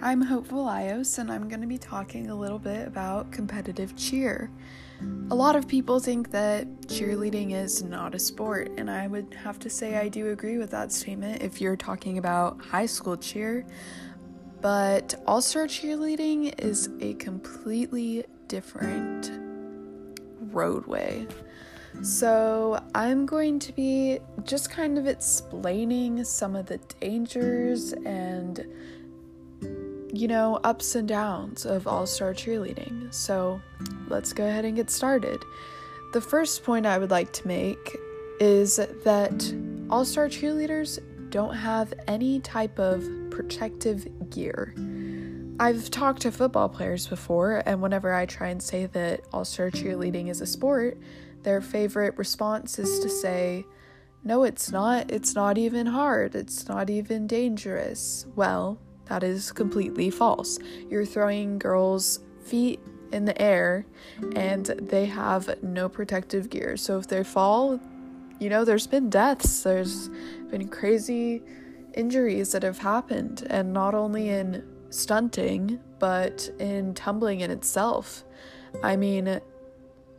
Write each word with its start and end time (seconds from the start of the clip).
I'm 0.00 0.20
Hopeful 0.20 0.66
Ios, 0.66 1.18
and 1.18 1.30
I'm 1.30 1.48
going 1.48 1.60
to 1.60 1.66
be 1.66 1.78
talking 1.78 2.30
a 2.30 2.34
little 2.34 2.58
bit 2.58 2.86
about 2.86 3.30
competitive 3.32 3.96
cheer. 3.96 4.50
A 5.30 5.34
lot 5.34 5.56
of 5.56 5.66
people 5.66 5.98
think 5.98 6.30
that 6.30 6.66
cheerleading 6.82 7.52
is 7.52 7.82
not 7.82 8.14
a 8.14 8.18
sport, 8.18 8.70
and 8.76 8.90
I 8.90 9.06
would 9.06 9.34
have 9.34 9.58
to 9.60 9.70
say 9.70 9.96
I 9.96 10.08
do 10.08 10.30
agree 10.30 10.58
with 10.58 10.70
that 10.70 10.92
statement 10.92 11.42
if 11.42 11.60
you're 11.60 11.76
talking 11.76 12.18
about 12.18 12.60
high 12.64 12.86
school 12.86 13.16
cheer. 13.16 13.66
But 14.60 15.14
all 15.26 15.42
star 15.42 15.66
cheerleading 15.66 16.60
is 16.60 16.88
a 17.00 17.14
completely 17.14 18.24
different 18.48 19.30
roadway. 20.52 21.26
So, 22.02 22.82
I'm 22.94 23.26
going 23.26 23.58
to 23.58 23.72
be 23.72 24.18
just 24.44 24.70
kind 24.70 24.96
of 24.96 25.06
explaining 25.06 26.24
some 26.24 26.56
of 26.56 26.66
the 26.66 26.78
dangers 27.00 27.92
and, 27.92 28.64
you 30.12 30.28
know, 30.28 30.60
ups 30.62 30.94
and 30.94 31.08
downs 31.08 31.64
of 31.64 31.86
all 31.86 32.06
star 32.06 32.34
cheerleading. 32.34 33.12
So, 33.12 33.60
let's 34.08 34.32
go 34.32 34.46
ahead 34.46 34.64
and 34.64 34.76
get 34.76 34.90
started. 34.90 35.42
The 36.12 36.20
first 36.20 36.62
point 36.62 36.84
I 36.84 36.98
would 36.98 37.10
like 37.10 37.32
to 37.32 37.48
make 37.48 37.96
is 38.38 38.76
that 38.76 39.54
all 39.88 40.04
star 40.04 40.28
cheerleaders 40.28 40.98
don't 41.30 41.54
have 41.54 41.94
any 42.06 42.40
type 42.40 42.78
of 42.78 43.08
protective 43.30 44.06
gear. 44.30 44.74
I've 45.58 45.90
talked 45.90 46.22
to 46.22 46.32
football 46.32 46.68
players 46.68 47.06
before, 47.06 47.62
and 47.64 47.80
whenever 47.80 48.12
I 48.12 48.26
try 48.26 48.48
and 48.48 48.62
say 48.62 48.86
that 48.86 49.22
all 49.32 49.44
star 49.44 49.70
cheerleading 49.70 50.28
is 50.28 50.40
a 50.40 50.46
sport, 50.46 50.98
their 51.42 51.60
favorite 51.60 52.18
response 52.18 52.78
is 52.78 53.00
to 53.00 53.08
say, 53.08 53.64
No, 54.24 54.44
it's 54.44 54.70
not. 54.70 55.10
It's 55.10 55.34
not 55.34 55.58
even 55.58 55.86
hard. 55.86 56.34
It's 56.34 56.68
not 56.68 56.90
even 56.90 57.26
dangerous. 57.26 58.26
Well, 58.36 58.78
that 59.12 59.22
is 59.22 59.52
completely 59.52 60.08
false. 60.08 60.58
You're 60.88 61.04
throwing 61.04 61.58
girls' 61.58 62.20
feet 62.42 62.80
in 63.12 63.26
the 63.26 63.40
air 63.40 63.84
and 64.34 64.64
they 64.64 65.04
have 65.04 65.62
no 65.62 65.86
protective 65.86 66.48
gear. 66.48 66.78
So 66.78 66.96
if 66.96 67.08
they 67.08 67.22
fall, 67.22 67.78
you 68.40 68.48
know, 68.48 68.64
there's 68.64 68.86
been 68.86 69.10
deaths, 69.10 69.64
there's 69.64 70.08
been 70.50 70.66
crazy 70.66 71.42
injuries 71.92 72.52
that 72.52 72.62
have 72.62 72.78
happened, 72.78 73.46
and 73.50 73.74
not 73.74 73.94
only 73.94 74.30
in 74.30 74.64
stunting, 74.88 75.78
but 75.98 76.48
in 76.58 76.94
tumbling 76.94 77.40
in 77.40 77.50
itself. 77.50 78.24
I 78.82 78.96
mean, 78.96 79.40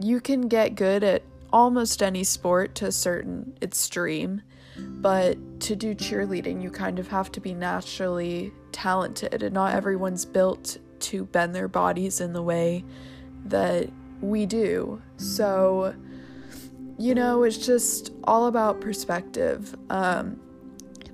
you 0.00 0.18
can 0.18 0.48
get 0.48 0.76
good 0.76 1.04
at 1.04 1.22
almost 1.52 2.02
any 2.02 2.24
sport 2.24 2.74
to 2.76 2.86
a 2.86 2.92
certain 2.92 3.54
extreme, 3.60 4.40
but 4.78 5.36
to 5.60 5.76
do 5.76 5.94
cheerleading, 5.94 6.62
you 6.62 6.70
kind 6.70 6.98
of 6.98 7.08
have 7.08 7.30
to 7.32 7.40
be 7.40 7.52
naturally 7.52 8.50
talented, 8.72 9.42
and 9.42 9.54
not 9.54 9.74
everyone's 9.74 10.24
built 10.24 10.78
to 11.00 11.24
bend 11.26 11.54
their 11.54 11.68
bodies 11.68 12.20
in 12.20 12.32
the 12.32 12.42
way 12.42 12.84
that 13.46 13.90
we 14.20 14.46
do. 14.46 15.00
So, 15.16 15.94
you 16.98 17.14
know, 17.14 17.44
it's 17.44 17.58
just 17.58 18.12
all 18.24 18.46
about 18.46 18.80
perspective. 18.80 19.74
Um, 19.90 20.40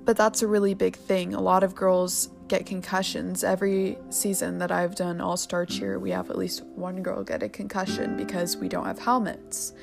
but 0.03 0.17
that's 0.17 0.41
a 0.41 0.47
really 0.47 0.73
big 0.73 0.95
thing. 0.95 1.33
A 1.33 1.41
lot 1.41 1.63
of 1.63 1.75
girls 1.75 2.29
get 2.47 2.65
concussions. 2.65 3.43
Every 3.43 3.97
season 4.09 4.59
that 4.59 4.71
I've 4.71 4.95
done 4.95 5.19
All 5.19 5.37
Star 5.37 5.65
Cheer, 5.65 5.97
we 5.99 6.11
have 6.11 6.29
at 6.29 6.37
least 6.37 6.63
one 6.63 7.01
girl 7.01 7.23
get 7.23 7.41
a 7.41 7.49
concussion 7.49 8.15
because 8.15 8.55
we 8.57 8.69
don't 8.69 8.85
have 8.85 8.99
helmets. 8.99 9.73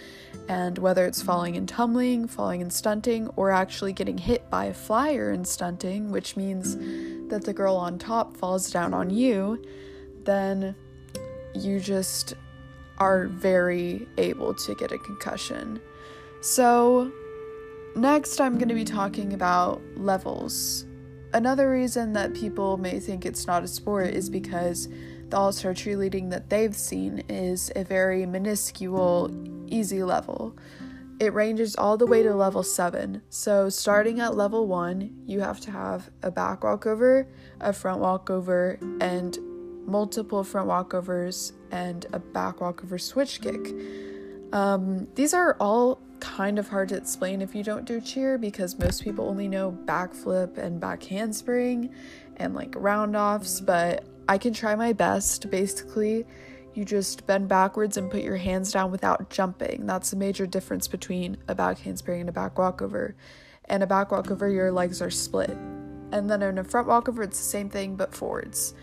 And 0.48 0.78
whether 0.78 1.06
it's 1.06 1.20
falling 1.20 1.56
and 1.56 1.68
tumbling, 1.68 2.26
falling 2.26 2.62
and 2.62 2.72
stunting, 2.72 3.28
or 3.36 3.50
actually 3.50 3.92
getting 3.92 4.18
hit 4.18 4.48
by 4.48 4.66
a 4.66 4.74
flyer 4.74 5.30
and 5.30 5.46
stunting, 5.46 6.10
which 6.10 6.36
means 6.36 6.76
that 7.32 7.44
the 7.44 7.52
girl 7.52 7.76
on 7.76 7.98
top 7.98 8.36
falls 8.36 8.70
down 8.70 8.94
on 8.94 9.10
you, 9.10 9.62
then 10.24 10.74
you 11.54 11.80
just 11.80 12.34
are 12.98 13.26
very 13.26 14.06
able 14.16 14.54
to 14.54 14.74
get 14.76 14.92
a 14.92 14.98
concussion. 14.98 15.80
So, 16.40 17.12
next 17.96 18.40
I'm 18.40 18.56
going 18.56 18.68
to 18.68 18.74
be 18.74 18.84
talking 18.84 19.32
about 19.32 19.82
levels 19.96 20.86
Another 21.34 21.70
reason 21.70 22.12
that 22.12 22.34
people 22.34 22.76
may 22.76 23.00
think 23.00 23.24
it's 23.24 23.46
not 23.46 23.62
a 23.62 23.66
sport 23.66 24.08
is 24.08 24.28
because 24.28 24.88
the 25.30 25.36
all 25.38 25.50
star 25.50 25.72
cheerleading 25.72 26.28
that 26.28 26.50
they've 26.50 26.76
seen 26.76 27.22
is 27.30 27.72
a 27.74 27.84
very 27.84 28.26
minuscule, 28.26 29.30
easy 29.66 30.02
level. 30.02 30.54
It 31.20 31.32
ranges 31.34 31.76
all 31.76 31.96
the 31.96 32.06
way 32.06 32.22
to 32.22 32.34
level 32.34 32.62
7. 32.62 33.22
So, 33.28 33.68
starting 33.68 34.20
at 34.20 34.36
level 34.36 34.66
1, 34.66 35.24
you 35.26 35.40
have 35.40 35.60
to 35.60 35.70
have 35.70 36.10
a 36.22 36.30
back 36.30 36.64
walkover, 36.64 37.28
a 37.60 37.72
front 37.72 38.00
walkover, 38.00 38.78
and 39.00 39.38
multiple 39.86 40.42
front 40.42 40.68
walkovers, 40.68 41.52
and 41.70 42.06
a 42.12 42.18
back 42.18 42.60
walkover 42.60 42.98
switch 42.98 43.40
kick. 43.40 43.72
Um, 44.52 45.06
these 45.14 45.32
are 45.32 45.56
all 45.60 46.00
kind 46.20 46.58
of 46.58 46.68
hard 46.68 46.88
to 46.88 46.96
explain 46.96 47.42
if 47.42 47.54
you 47.54 47.64
don't 47.64 47.84
do 47.84 48.00
cheer 48.00 48.38
because 48.38 48.78
most 48.78 49.02
people 49.02 49.28
only 49.28 49.48
know 49.48 49.76
backflip 49.86 50.56
and 50.56 50.80
back 50.80 51.02
handspring 51.02 51.92
and 52.36 52.54
like 52.54 52.70
roundoffs, 52.72 53.64
but 53.64 54.04
I 54.28 54.38
can 54.38 54.52
try 54.52 54.74
my 54.76 54.92
best. 54.92 55.50
Basically, 55.50 56.24
you 56.74 56.84
just 56.84 57.26
bend 57.26 57.48
backwards 57.48 57.96
and 57.96 58.10
put 58.10 58.22
your 58.22 58.36
hands 58.36 58.72
down 58.72 58.90
without 58.90 59.30
jumping. 59.30 59.86
That's 59.86 60.10
the 60.10 60.16
major 60.16 60.46
difference 60.46 60.88
between 60.88 61.36
a 61.48 61.54
back 61.54 61.78
handspring 61.78 62.20
and 62.20 62.28
a 62.28 62.32
back 62.32 62.58
walkover. 62.58 63.14
And 63.66 63.82
a 63.82 63.86
back 63.86 64.10
walkover, 64.10 64.48
your 64.48 64.72
legs 64.72 65.00
are 65.02 65.10
split. 65.10 65.50
And 66.12 66.28
then 66.28 66.42
in 66.42 66.58
a 66.58 66.64
front 66.64 66.88
walkover, 66.88 67.22
it's 67.22 67.38
the 67.38 67.44
same 67.44 67.70
thing 67.70 67.96
but 67.96 68.14
forwards. 68.14 68.74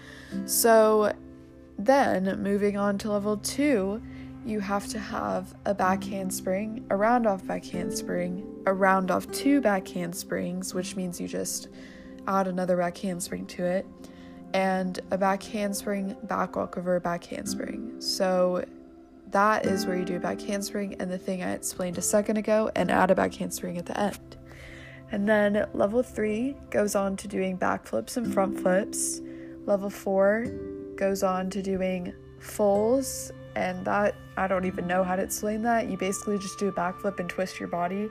So 0.46 1.14
then 1.78 2.42
moving 2.42 2.78
on 2.78 2.98
to 3.00 3.12
level 3.12 3.38
two, 3.38 4.02
you 4.46 4.60
have 4.60 4.88
to 4.88 5.00
have 5.00 5.54
a 5.66 5.74
back 5.74 6.04
handspring, 6.04 6.86
a 6.90 6.96
round 6.96 7.28
off 7.28 7.46
back 7.46 7.66
handspring, 7.66 8.64
a 8.66 8.74
round 8.74 9.12
off 9.12 9.30
two 9.32 9.62
back 9.62 9.88
handsprings, 9.88 10.74
which 10.74 10.96
means 10.96 11.20
you 11.20 11.28
just 11.28 11.68
add 12.28 12.48
another 12.48 12.78
back 12.78 12.98
handspring 12.98 13.46
to 13.48 13.64
it, 13.64 13.86
and 14.54 15.00
a 15.12 15.18
back 15.18 15.44
handspring, 15.44 16.16
back 16.24 16.56
walkover, 16.56 17.00
back 17.00 17.24
handspring. 17.24 18.00
So 18.02 18.66
that 19.32 19.66
is 19.66 19.86
where 19.86 19.98
you 19.98 20.06
do 20.06 20.16
a 20.16 20.20
back 20.20 20.42
handspring 20.42 20.96
and 21.00 21.12
the 21.12 21.18
thing 21.18 21.44
I 21.44 21.54
explained 21.54 21.98
a 21.98 22.02
second 22.02 22.38
ago, 22.38 22.72
and 22.76 22.90
add 22.90 23.12
a 23.12 23.16
back 23.16 23.34
handspring 23.36 23.78
at 23.78 23.86
the 23.86 24.00
end. 24.00 24.38
And 25.12 25.28
then 25.28 25.68
level 25.74 26.04
three 26.04 26.56
goes 26.70 26.96
on 26.96 27.16
to 27.18 27.28
doing 27.28 27.56
back 27.56 27.86
flips 27.86 28.18
and 28.18 28.32
front 28.32 28.60
flips. 28.60 29.22
Level 29.66 29.90
four 29.90 30.46
goes 30.96 31.24
on 31.24 31.50
to 31.52 31.62
doing 31.62 32.14
fulls 32.40 33.32
and 33.56 33.84
that 33.86 34.16
I 34.38 34.48
don't 34.48 34.66
even 34.66 34.88
know 34.88 35.04
how 35.04 35.16
to 35.16 35.24
explain 35.24 35.62
that. 35.64 35.90
You 35.90 35.98
basically 35.98 36.38
just 36.38 36.60
do 36.60 36.68
a 36.68 36.72
backflip 36.72 37.20
and 37.20 37.30
twist 37.30 37.60
your 37.60 37.68
body, 37.68 38.10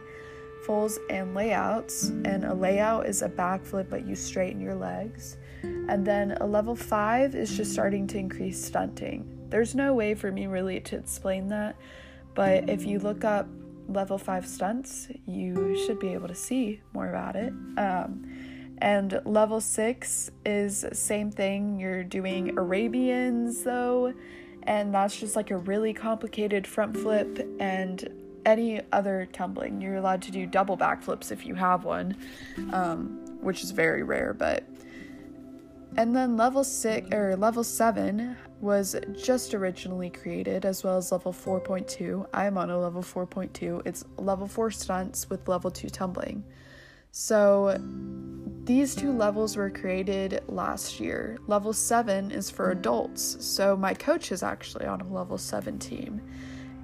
fulls 0.64 0.98
and 1.10 1.34
layouts. 1.34 2.08
And 2.24 2.44
a 2.44 2.54
layout 2.54 3.06
is 3.06 3.22
a 3.22 3.28
backflip, 3.28 3.88
but 3.88 4.06
you 4.06 4.14
straighten 4.14 4.60
your 4.60 4.74
legs. 4.74 5.36
And 5.62 6.06
then 6.06 6.32
a 6.40 6.46
level 6.46 6.76
five 6.76 7.34
is 7.34 7.56
just 7.56 7.72
starting 7.72 8.06
to 8.08 8.18
increase 8.18 8.62
stunting. 8.62 9.38
There's 9.48 9.74
no 9.74 9.94
way 9.94 10.14
for 10.14 10.30
me 10.30 10.46
really 10.46 10.80
to 10.80 10.96
explain 10.96 11.48
that, 11.48 11.76
but 12.34 12.68
if 12.68 12.84
you 12.84 12.98
look 12.98 13.24
up 13.24 13.48
level 13.88 14.18
five 14.18 14.46
stunts, 14.46 15.08
you 15.26 15.76
should 15.86 15.98
be 15.98 16.12
able 16.12 16.28
to 16.28 16.34
see 16.34 16.82
more 16.92 17.08
about 17.08 17.34
it. 17.34 17.52
Um, 17.78 18.24
and 18.78 19.20
level 19.24 19.60
six 19.60 20.30
is 20.44 20.84
same 20.92 21.30
thing. 21.30 21.80
You're 21.80 22.04
doing 22.04 22.56
Arabians 22.58 23.62
though, 23.62 24.12
and 24.64 24.94
that's 24.94 25.18
just 25.18 25.34
like 25.34 25.50
a 25.50 25.56
really 25.56 25.94
complicated 25.94 26.66
front 26.66 26.96
flip 26.96 27.48
and 27.58 28.08
any 28.44 28.80
other 28.92 29.28
tumbling. 29.32 29.80
You're 29.80 29.96
allowed 29.96 30.22
to 30.22 30.30
do 30.30 30.46
double 30.46 30.76
backflips 30.76 31.30
if 31.32 31.46
you 31.46 31.54
have 31.54 31.84
one, 31.84 32.16
um, 32.72 33.20
which 33.40 33.62
is 33.62 33.70
very 33.70 34.02
rare, 34.02 34.34
but. 34.34 34.64
And 35.96 36.14
then 36.14 36.36
level 36.36 36.64
six 36.64 37.12
or 37.14 37.34
level 37.34 37.64
seven 37.64 38.36
was 38.60 38.94
just 39.16 39.54
originally 39.54 40.10
created, 40.10 40.64
as 40.64 40.84
well 40.84 40.98
as 40.98 41.10
level 41.10 41.32
4.2. 41.32 42.26
I'm 42.34 42.58
on 42.58 42.70
a 42.70 42.78
level 42.78 43.02
4.2. 43.02 43.82
It's 43.86 44.04
level 44.18 44.46
four 44.46 44.70
stunts 44.70 45.30
with 45.30 45.48
level 45.48 45.70
two 45.70 45.88
tumbling. 45.88 46.44
So 47.10 47.76
these 48.64 48.94
two 48.94 49.12
levels 49.12 49.56
were 49.56 49.70
created 49.70 50.42
last 50.46 51.00
year. 51.00 51.38
Level 51.46 51.72
7 51.72 52.30
is 52.30 52.50
for 52.50 52.70
adults, 52.70 53.44
so 53.44 53.76
my 53.76 53.94
coach 53.94 54.30
is 54.30 54.42
actually 54.42 54.84
on 54.84 55.00
a 55.00 55.08
level 55.08 55.38
7 55.38 55.78
team. 55.78 56.20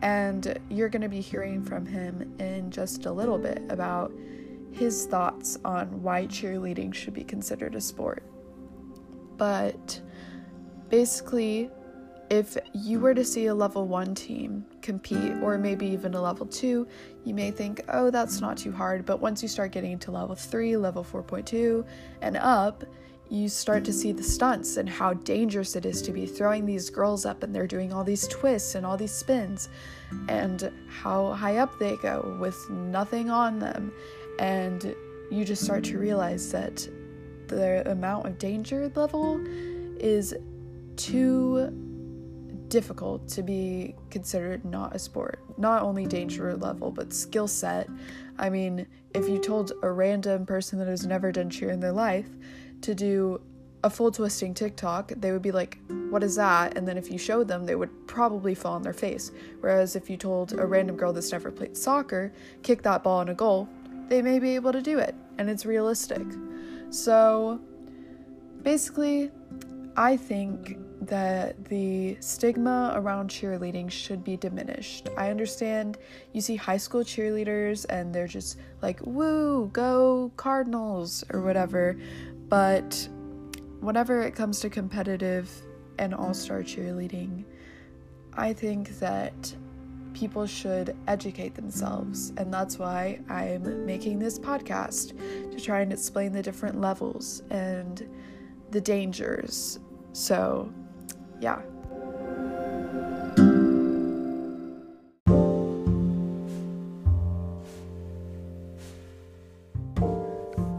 And 0.04 0.60
you're 0.68 0.90
going 0.90 1.02
to 1.02 1.08
be 1.08 1.22
hearing 1.22 1.64
from 1.64 1.86
him 1.86 2.36
in 2.38 2.70
just 2.70 3.06
a 3.06 3.10
little 3.10 3.38
bit 3.38 3.62
about 3.70 4.12
his 4.70 5.06
thoughts 5.06 5.58
on 5.64 6.02
why 6.02 6.26
cheerleading 6.26 6.92
should 6.92 7.14
be 7.14 7.24
considered 7.24 7.74
a 7.74 7.80
sport. 7.80 8.22
But 9.38 10.00
basically, 10.90 11.70
if 12.28 12.58
you 12.74 13.00
were 13.00 13.14
to 13.14 13.24
see 13.24 13.46
a 13.46 13.54
level 13.54 13.88
1 13.88 14.14
team 14.14 14.66
compete, 14.82 15.32
or 15.42 15.56
maybe 15.56 15.86
even 15.86 16.12
a 16.14 16.20
level 16.20 16.44
2, 16.46 16.86
you 17.24 17.34
may 17.34 17.50
think, 17.50 17.80
oh, 17.88 18.10
that's 18.10 18.42
not 18.42 18.58
too 18.58 18.72
hard. 18.72 19.06
But 19.06 19.20
once 19.20 19.42
you 19.42 19.48
start 19.48 19.72
getting 19.72 19.98
to 20.00 20.10
level 20.10 20.34
3, 20.34 20.76
level 20.76 21.02
4.2, 21.02 21.82
and 22.20 22.36
up, 22.36 22.84
you 23.34 23.48
start 23.48 23.84
to 23.84 23.92
see 23.92 24.12
the 24.12 24.22
stunts 24.22 24.76
and 24.76 24.88
how 24.88 25.12
dangerous 25.12 25.74
it 25.74 25.84
is 25.84 26.00
to 26.02 26.12
be 26.12 26.24
throwing 26.24 26.64
these 26.64 26.88
girls 26.88 27.26
up 27.26 27.42
and 27.42 27.52
they're 27.52 27.66
doing 27.66 27.92
all 27.92 28.04
these 28.04 28.28
twists 28.28 28.76
and 28.76 28.86
all 28.86 28.96
these 28.96 29.12
spins 29.12 29.68
and 30.28 30.70
how 30.88 31.32
high 31.32 31.56
up 31.56 31.76
they 31.80 31.96
go 31.96 32.36
with 32.40 32.70
nothing 32.70 33.30
on 33.30 33.58
them. 33.58 33.92
And 34.38 34.94
you 35.32 35.44
just 35.44 35.64
start 35.64 35.82
to 35.84 35.98
realize 35.98 36.52
that 36.52 36.88
the 37.48 37.90
amount 37.90 38.26
of 38.26 38.38
danger 38.38 38.90
level 38.94 39.44
is 39.98 40.32
too 40.96 41.72
difficult 42.68 43.28
to 43.28 43.42
be 43.42 43.96
considered 44.10 44.64
not 44.64 44.94
a 44.94 44.98
sport. 44.98 45.40
Not 45.58 45.82
only 45.82 46.06
danger 46.06 46.56
level, 46.56 46.92
but 46.92 47.12
skill 47.12 47.48
set. 47.48 47.88
I 48.38 48.48
mean, 48.48 48.86
if 49.12 49.28
you 49.28 49.38
told 49.38 49.72
a 49.82 49.90
random 49.90 50.46
person 50.46 50.78
that 50.78 50.88
has 50.88 51.04
never 51.04 51.32
done 51.32 51.50
cheer 51.50 51.70
in 51.70 51.80
their 51.80 51.92
life 51.92 52.28
to 52.84 52.94
do 52.94 53.40
a 53.82 53.90
full 53.90 54.10
twisting 54.10 54.54
tick 54.54 54.76
tock, 54.76 55.12
they 55.16 55.30
would 55.30 55.42
be 55.42 55.52
like, 55.52 55.78
What 56.10 56.22
is 56.24 56.36
that? 56.36 56.76
And 56.76 56.88
then 56.88 56.96
if 56.96 57.10
you 57.10 57.18
showed 57.18 57.48
them, 57.48 57.66
they 57.66 57.74
would 57.74 58.06
probably 58.06 58.54
fall 58.54 58.74
on 58.74 58.82
their 58.82 58.94
face. 58.94 59.30
Whereas 59.60 59.94
if 59.94 60.08
you 60.08 60.16
told 60.16 60.52
a 60.52 60.66
random 60.66 60.96
girl 60.96 61.12
that's 61.12 61.32
never 61.32 61.50
played 61.50 61.76
soccer, 61.76 62.32
kick 62.62 62.82
that 62.82 63.02
ball 63.02 63.20
in 63.20 63.28
a 63.28 63.34
goal, 63.34 63.68
they 64.08 64.22
may 64.22 64.38
be 64.38 64.54
able 64.54 64.72
to 64.72 64.80
do 64.80 64.98
it. 64.98 65.14
And 65.38 65.50
it's 65.50 65.66
realistic. 65.66 66.26
So 66.90 67.60
basically, 68.62 69.30
I 69.96 70.16
think 70.16 70.78
that 71.06 71.64
the 71.66 72.16
stigma 72.20 72.92
around 72.94 73.28
cheerleading 73.28 73.90
should 73.90 74.24
be 74.24 74.36
diminished. 74.36 75.08
I 75.16 75.30
understand 75.30 75.98
you 76.32 76.40
see 76.40 76.56
high 76.56 76.78
school 76.78 77.02
cheerleaders 77.02 77.84
and 77.88 78.14
they're 78.14 78.26
just 78.26 78.58
like, 78.80 79.00
woo, 79.02 79.68
go 79.72 80.32
Cardinals 80.36 81.24
or 81.30 81.42
whatever, 81.42 81.98
but 82.54 83.08
whenever 83.80 84.22
it 84.22 84.36
comes 84.36 84.60
to 84.60 84.70
competitive 84.70 85.50
and 85.98 86.14
all 86.14 86.32
star 86.32 86.62
cheerleading, 86.62 87.42
I 88.32 88.52
think 88.52 88.90
that 89.00 89.52
people 90.12 90.46
should 90.46 90.96
educate 91.08 91.56
themselves, 91.56 92.32
and 92.36 92.54
that's 92.54 92.78
why 92.78 93.18
I'm 93.28 93.84
making 93.84 94.20
this 94.20 94.38
podcast 94.38 95.18
to 95.50 95.60
try 95.60 95.80
and 95.80 95.92
explain 95.92 96.30
the 96.30 96.42
different 96.42 96.80
levels 96.80 97.42
and 97.50 98.08
the 98.70 98.80
dangers. 98.80 99.80
So, 100.12 100.72
yeah. 101.40 101.60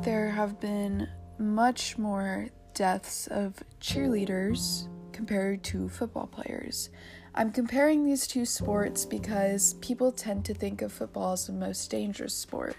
There 0.04 0.30
have 0.30 0.57
been 0.62 1.10
much 1.37 1.97
more 1.97 2.47
deaths 2.73 3.27
of 3.27 3.63
cheerleaders 3.79 4.87
compared 5.11 5.63
to 5.63 5.89
football 5.89 6.27
players. 6.27 6.89
I'm 7.33 7.51
comparing 7.51 8.05
these 8.05 8.27
two 8.27 8.45
sports 8.45 9.05
because 9.05 9.73
people 9.75 10.11
tend 10.11 10.45
to 10.45 10.53
think 10.53 10.81
of 10.81 10.93
football 10.93 11.33
as 11.33 11.47
the 11.47 11.53
most 11.53 11.91
dangerous 11.91 12.33
sport 12.33 12.77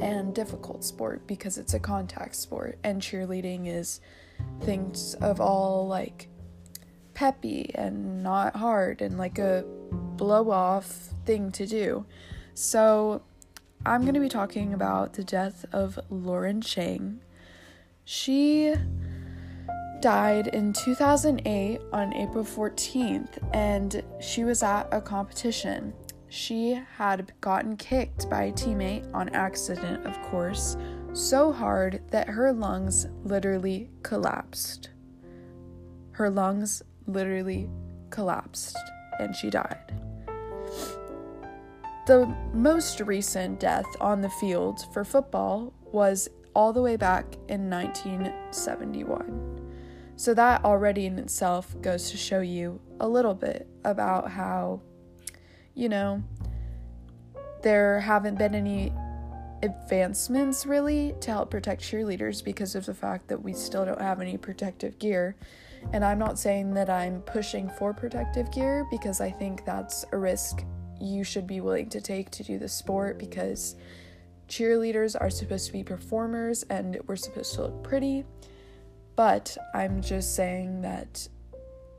and 0.00 0.34
difficult 0.34 0.84
sport 0.84 1.26
because 1.26 1.56
it's 1.56 1.72
a 1.74 1.80
contact 1.80 2.36
sport, 2.36 2.78
and 2.84 3.00
cheerleading 3.00 3.66
is 3.66 4.00
things 4.62 5.14
of 5.14 5.40
all 5.40 5.86
like 5.86 6.28
peppy 7.14 7.70
and 7.74 8.22
not 8.22 8.56
hard 8.56 9.00
and 9.00 9.16
like 9.16 9.38
a 9.38 9.64
blow 10.16 10.50
off 10.50 11.14
thing 11.24 11.50
to 11.52 11.66
do. 11.66 12.04
So, 12.52 13.22
I'm 13.84 14.02
going 14.02 14.14
to 14.14 14.20
be 14.20 14.28
talking 14.28 14.74
about 14.74 15.12
the 15.14 15.24
death 15.24 15.64
of 15.72 15.98
Lauren 16.10 16.60
Chang. 16.60 17.20
She 18.08 18.72
died 20.00 20.46
in 20.46 20.72
2008 20.72 21.80
on 21.92 22.14
April 22.14 22.44
14th, 22.44 23.38
and 23.52 24.00
she 24.20 24.44
was 24.44 24.62
at 24.62 24.86
a 24.92 25.00
competition. 25.00 25.92
She 26.28 26.80
had 26.98 27.32
gotten 27.40 27.76
kicked 27.76 28.30
by 28.30 28.44
a 28.44 28.52
teammate 28.52 29.12
on 29.12 29.28
accident, 29.30 30.06
of 30.06 30.22
course, 30.22 30.76
so 31.14 31.50
hard 31.50 32.00
that 32.12 32.28
her 32.28 32.52
lungs 32.52 33.08
literally 33.24 33.90
collapsed. 34.04 34.90
Her 36.12 36.30
lungs 36.30 36.84
literally 37.08 37.68
collapsed, 38.10 38.78
and 39.18 39.34
she 39.34 39.50
died. 39.50 39.92
The 42.06 42.32
most 42.54 43.00
recent 43.00 43.58
death 43.58 43.86
on 44.00 44.20
the 44.20 44.30
field 44.30 44.86
for 44.92 45.04
football 45.04 45.72
was 45.90 46.28
all 46.56 46.72
the 46.72 46.80
way 46.80 46.96
back 46.96 47.36
in 47.48 47.68
1971. 47.68 49.60
So, 50.16 50.32
that 50.32 50.64
already 50.64 51.04
in 51.04 51.18
itself 51.18 51.78
goes 51.82 52.10
to 52.10 52.16
show 52.16 52.40
you 52.40 52.80
a 52.98 53.06
little 53.06 53.34
bit 53.34 53.68
about 53.84 54.30
how, 54.30 54.80
you 55.74 55.90
know, 55.90 56.24
there 57.62 58.00
haven't 58.00 58.38
been 58.38 58.54
any 58.54 58.90
advancements 59.62 60.64
really 60.64 61.14
to 61.20 61.30
help 61.30 61.50
protect 61.50 61.82
cheerleaders 61.82 62.42
because 62.42 62.74
of 62.74 62.86
the 62.86 62.94
fact 62.94 63.28
that 63.28 63.42
we 63.42 63.52
still 63.52 63.84
don't 63.84 64.00
have 64.00 64.22
any 64.22 64.38
protective 64.38 64.98
gear. 64.98 65.36
And 65.92 66.02
I'm 66.02 66.18
not 66.18 66.38
saying 66.38 66.72
that 66.74 66.88
I'm 66.88 67.20
pushing 67.22 67.68
for 67.68 67.92
protective 67.92 68.50
gear 68.50 68.86
because 68.90 69.20
I 69.20 69.30
think 69.30 69.66
that's 69.66 70.06
a 70.12 70.16
risk 70.16 70.64
you 70.98 71.22
should 71.22 71.46
be 71.46 71.60
willing 71.60 71.90
to 71.90 72.00
take 72.00 72.30
to 72.30 72.42
do 72.42 72.58
the 72.58 72.68
sport 72.68 73.18
because 73.18 73.76
cheerleaders 74.48 75.16
are 75.20 75.30
supposed 75.30 75.66
to 75.66 75.72
be 75.72 75.82
performers 75.82 76.62
and 76.64 76.98
we're 77.06 77.16
supposed 77.16 77.54
to 77.54 77.62
look 77.62 77.82
pretty. 77.82 78.24
But 79.16 79.56
I'm 79.74 80.00
just 80.02 80.34
saying 80.34 80.82
that 80.82 81.28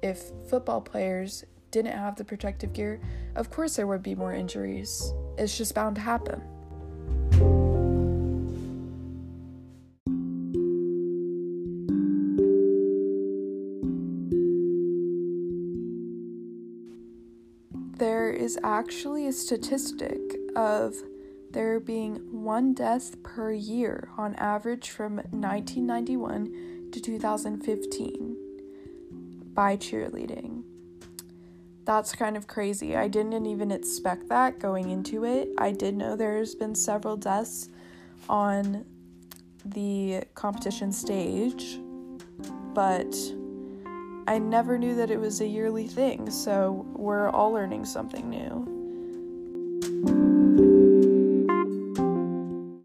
if 0.01 0.31
football 0.49 0.81
players 0.81 1.43
didn't 1.71 1.97
have 1.97 2.15
the 2.15 2.23
protective 2.23 2.73
gear, 2.73 3.01
of 3.35 3.49
course 3.49 3.75
there 3.75 3.87
would 3.87 4.03
be 4.03 4.15
more 4.15 4.33
injuries. 4.33 5.13
It's 5.37 5.57
just 5.57 5.75
bound 5.75 5.95
to 5.95 6.01
happen. 6.01 6.41
There 17.97 18.29
is 18.29 18.59
actually 18.63 19.25
a 19.27 19.33
statistic 19.33 20.19
of 20.55 20.95
there 21.51 21.79
being 21.79 22.15
one 22.43 22.73
death 22.73 23.21
per 23.23 23.51
year 23.51 24.09
on 24.17 24.35
average 24.35 24.89
from 24.89 25.15
1991 25.15 26.89
to 26.91 26.99
2015 27.01 28.37
by 29.53 29.75
cheerleading. 29.77 30.63
That's 31.85 32.13
kind 32.13 32.35
of 32.35 32.47
crazy. 32.47 32.95
I 32.95 33.07
didn't 33.07 33.45
even 33.45 33.71
expect 33.71 34.27
that 34.29 34.59
going 34.59 34.89
into 34.89 35.23
it. 35.23 35.49
I 35.57 35.71
did 35.71 35.95
know 35.95 36.15
there's 36.15 36.53
been 36.53 36.75
several 36.75 37.15
deaths 37.15 37.69
on 38.27 38.85
the 39.65 40.23
competition 40.35 40.91
stage, 40.91 41.79
but 42.73 43.15
I 44.27 44.37
never 44.37 44.77
knew 44.77 44.95
that 44.95 45.09
it 45.09 45.19
was 45.19 45.39
a 45.39 45.47
yearly 45.47 45.87
thing, 45.87 46.29
so 46.29 46.85
we're 46.93 47.29
all 47.29 47.51
learning 47.51 47.85
something 47.85 48.29
new. 48.29 48.76